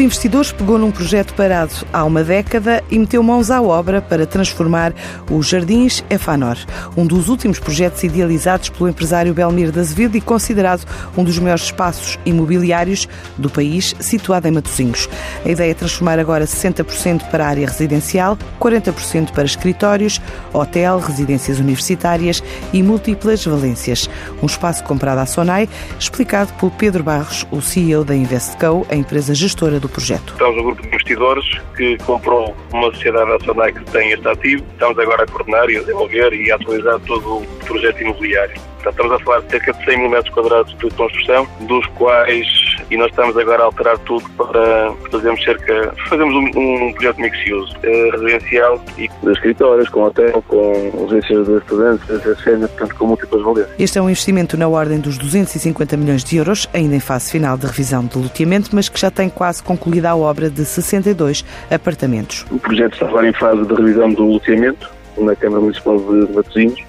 [0.00, 4.24] de investidores pegou num projeto parado há uma década e meteu mãos à obra para
[4.24, 4.94] transformar
[5.30, 6.56] os Jardins Efanor,
[6.96, 10.86] um dos últimos projetos idealizados pelo empresário Belmir de Azevedo e considerado
[11.18, 13.06] um dos maiores espaços imobiliários
[13.36, 15.06] do país, situado em Matosinhos.
[15.44, 20.18] A ideia é transformar agora 60% para a área residencial, 40% para escritórios,
[20.50, 22.42] hotel, residências universitárias
[22.72, 24.08] e múltiplas valências.
[24.42, 29.34] Um espaço comprado à Sonai, explicado por Pedro Barros, o CEO da Investco, a empresa
[29.34, 30.32] gestora do projeto.
[30.32, 31.44] Estamos um grupo de investidores
[31.76, 34.64] que comprou uma sociedade nacional que tem este ativo.
[34.72, 38.60] Estamos agora a coordenar e a desenvolver e a atualizar todo o projeto imobiliário.
[38.86, 42.46] Estamos a falar de cerca de 100 mil metros quadrados de construção, dos quais,
[42.90, 47.76] e nós estamos agora a alterar tudo para fazermos cerca, fazemos um, um projeto mixioso,
[47.76, 53.42] uh, residencial e de escritórios, com hotel, com residências de estudantes, residências portanto, com múltiplas
[53.42, 53.74] valências.
[53.78, 57.56] Este é um investimento na ordem dos 250 milhões de euros, ainda em fase final
[57.56, 62.44] de revisão de loteamento, mas que já tem quase concluída a obra de 62 apartamentos.
[62.50, 66.80] O projeto está agora em fase de revisão do loteamento na Câmara Municipal de Matosinhos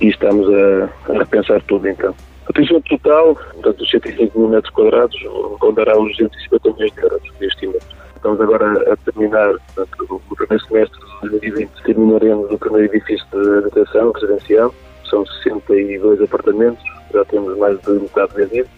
[0.00, 2.14] e estamos a, a repensar tudo então.
[2.48, 5.16] A tensão total, portanto, os 105 mil metros quadrados,
[5.60, 7.86] rondará os 250 milhões de euros de investimento.
[8.16, 13.58] Estamos agora a terminar portanto, o primeiro semestre de 2020, terminaremos o primeiro edifício de
[13.58, 14.74] habitação residencial,
[15.08, 16.82] são 62 apartamentos,
[17.12, 18.68] já temos mais de metade vendido.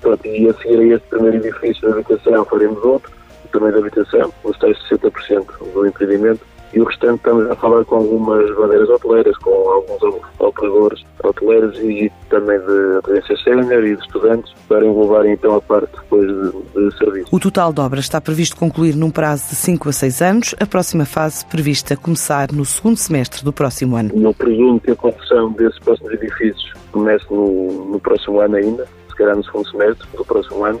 [0.00, 3.10] Portanto, e a seguir a este primeiro edifício de habitação faremos outro,
[3.52, 6.40] também de habitação, os tais 60% do empreendimento,
[6.72, 10.02] e o restante estamos a falar com algumas bandeiras hoteleiras, com alguns
[10.38, 15.90] operadores hoteleiros e também de residência sénior e de estudantes, para englobar então a parte
[15.92, 17.28] depois de, de serviço.
[17.32, 20.66] O total de obras está previsto concluir num prazo de 5 a 6 anos, a
[20.66, 24.10] próxima fase prevista começar no segundo semestre do próximo ano.
[24.14, 29.16] Eu presumo que a construção desses próximos edifícios comece no, no próximo ano ainda, se
[29.16, 30.80] calhar no segundo semestre do próximo ano,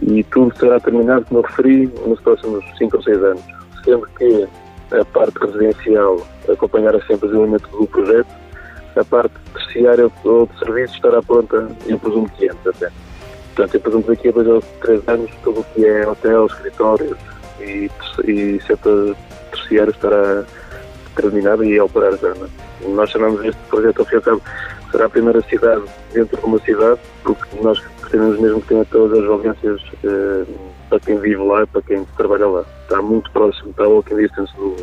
[0.00, 3.42] e tudo será terminado, como eu referi, nos próximos 5 ou 6 anos.
[3.84, 4.48] Sendo que
[4.92, 8.28] a parte residencial acompanhará sempre o desenvolvimento do projeto,
[8.96, 12.90] a parte terciária ou de serviços estará pronta, eu presumo que antes até.
[13.54, 16.46] Portanto, eu presumo que daqui a dois ou três anos tudo o que é hotel,
[16.46, 17.18] escritórios
[17.60, 17.90] e,
[18.24, 19.16] e setor
[19.50, 20.44] terciário estará
[21.14, 22.28] terminado e a operar já.
[22.28, 22.88] É?
[22.88, 24.42] Nós chamamos este projeto, ao fim e ao cabo,
[24.90, 29.18] será a primeira cidade dentro de uma cidade, porque nós pretendemos mesmo que tenha todas
[29.18, 30.44] as valências eh,
[30.88, 32.64] para quem vive lá para quem trabalha lá.
[32.82, 34.76] Está muito próximo, está a walking distance do,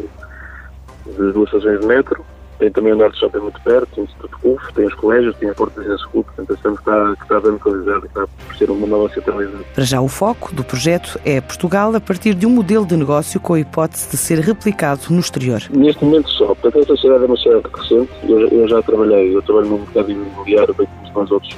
[1.06, 2.24] de duas estações de metro,
[2.60, 5.50] tem também o Norte Shopping muito perto, tem o Instituto CUF, tem os colégios, tem
[5.50, 8.70] a Porta de School, portanto achamos que está, que está bem localizado, está por ser
[8.70, 9.64] uma nova centralidade.
[9.74, 13.40] Para já o foco do projeto é Portugal a partir de um modelo de negócio
[13.40, 15.62] com a hipótese de ser replicado no exterior.
[15.72, 19.42] Neste momento só, portanto esta cidade é uma cidade recente, eu, eu já trabalhei, eu
[19.42, 21.58] trabalho no mercado imobiliário, bem como os outros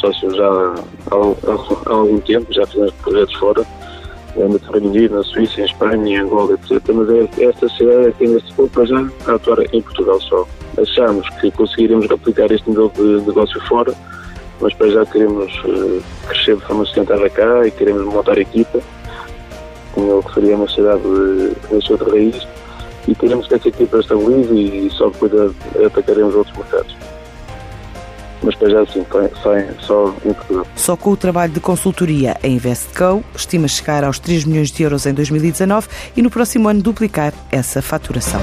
[0.00, 0.74] sócios já há,
[1.10, 3.66] há, há algum tempo, já fizemos projetos fora,
[4.36, 6.80] no Reino Unido, na Suíça, em Espanha, em Angola, etc.
[6.92, 10.46] Mas é, esta cidade é que neste ponto para já a atuar em Portugal só.
[10.78, 13.92] Achamos que conseguiremos replicar este nível de negócio fora,
[14.60, 18.80] mas para já queremos uh, crescer de forma sustentável cá e queremos montar equipa,
[19.92, 22.48] como eu referi, é uma cidade de, de, de raiz,
[23.08, 25.32] e queremos que essa equipa estabilize e só depois
[25.84, 26.99] atacaremos outros mercados
[28.42, 30.64] mas para já sim, só, só em.
[30.76, 35.06] Só com o trabalho de consultoria, a Investco estima chegar aos 3 milhões de euros
[35.06, 38.40] em 2019 e no próximo ano duplicar essa faturação.